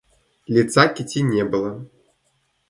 [0.47, 1.85] Лица Кити не было.